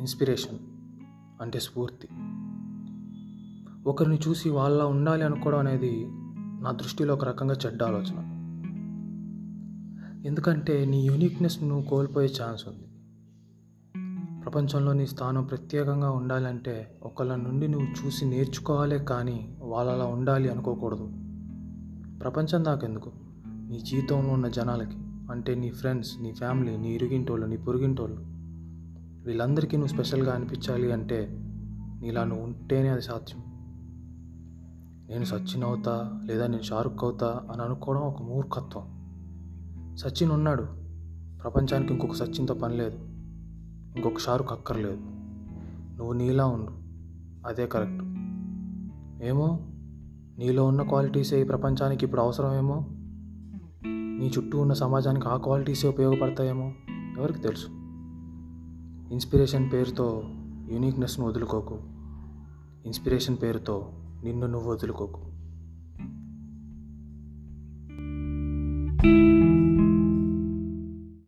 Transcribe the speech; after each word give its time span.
Inspiration 0.00 0.58
అంటే 1.40 1.60
స్ఫూర్తి. 1.60 2.08
ఒకరిని 3.86 4.18
చూసి 4.28 4.50
వాళ్ళ 4.50 4.82
ఉండాలి 4.82 5.22
అనుకోవడం 5.22 5.58
అనేది 5.58 6.08
నా 6.60 6.72
దృష్టిలో 6.72 7.14
ఒక 7.14 7.24
రకంగా 7.24 7.56
చెడ్డ 7.66 7.82
ఆలోచన. 7.82 8.36
ఎందుకంటే 10.26 10.84
నీ 10.84 11.06
యూనిక్నెస్ 11.06 11.62
నువ్వు 11.62 11.88
కోల్పోయే 11.88 12.28
ఛాన్స్ 12.42 12.68
ఉంది. 12.68 12.86
ప్రపంచంలో 14.42 14.92
నీ 14.92 15.06
స్థానం 15.06 15.44
ప్రత్యేకంగా 15.44 16.10
ఉండాలంటే 16.10 17.00
ఒకళ్ళ 17.02 17.36
నుండి 17.36 17.68
నువ్వు 17.68 18.06
చూసి 18.06 18.24
నేర్చుకోవాలే 18.24 18.98
కానీ 18.98 19.56
వాళ్ళలా 19.62 20.04
ఉండాలి 20.04 20.48
అనుకోకూడదు. 20.48 21.12
ప్రపంచం 22.18 22.64
దాకెందుకు? 22.64 23.12
నీ 23.46 23.80
జీవితంలో 23.80 24.32
ఉన్న 24.32 24.48
జనాలకి 24.48 24.96
అంటే 25.30 25.54
నీ 25.54 25.70
ఫ్రెండ్స్ 25.70 26.22
నీ 26.22 26.32
ఫ్యామిలీ 26.32 26.76
నీ 26.76 26.88
ఇరుగింటోళ్ళు 26.94 27.46
నీ 27.46 27.56
పొరుగింటోళ్ళు. 27.56 28.39
వీళ్ళందరికీ 29.26 29.76
నువ్వు 29.76 29.94
స్పెషల్గా 29.94 30.34
అనిపించాలి 30.34 30.92
అంటే 30.92 31.28
నీలా 32.02 32.24
నువ్వు 32.24 32.44
ఉంటేనే 32.44 32.88
అది 32.88 33.02
సాధ్యం. 33.02 33.44
నేను 35.08 35.24
సచిన్ 35.24 35.64
అవుతా 35.64 36.20
లేదా 36.24 36.46
నేను 36.46 36.62
షారుఖ్ 36.62 37.04
అవుతా 37.04 37.48
అని 37.52 37.62
అనుకోవడం 37.62 38.00
ఒక 38.00 38.22
మూర్ఖత్వం. 38.22 39.00
సచిన్ 39.96 40.30
ఉన్నాడు. 40.30 40.62
ప్రపంచానికి 41.42 41.92
ఇంకొక 41.92 42.12
సచిన్తో 42.12 42.54
పని 42.54 42.76
లేదు. 42.76 42.98
ఇంకొక 43.96 44.18
షారుఖ్ 44.18 44.52
అక్కర్లేదు. 44.52 45.00
నువ్వు 45.96 46.12
నీలా 46.12 46.46
ఉండు. 46.46 46.72
అదే 47.48 47.66
కరెక్ట్. 47.66 48.04
ఏమో? 49.26 49.58
నీలో 50.38 50.66
ఉన్న 50.66 50.82
క్వాలిటీసే 50.82 51.40
ఈ 51.40 51.44
ప్రపంచానికి 51.44 52.04
ఇప్పుడు 52.04 52.20
అవసరమేమో? 52.20 52.86
నీ 54.18 54.32
చుట్టూ 54.38 54.60
ఉన్న 54.60 54.72
సమాజానికి 54.72 55.28
ఆ 55.28 55.36
క్వాలిటీసే 55.36 55.88
ఉపయోగపడతాయేమో? 55.88 56.72
ఎవరికి 57.18 57.38
తెలుసు? 57.38 57.79
ఇన్స్పిరేషన్ 59.10 59.72
పేరుతో 59.72 60.22
యూనిక్నెస్ను 60.70 61.26
వదులుకోకు. 61.26 61.78
ఇన్స్పిరేషన్ 62.84 63.36
పేరుతో 63.42 63.92
నిన్ను 64.24 64.46
నువ్వు 64.46 64.72
వదులుకోకు. 64.72 65.29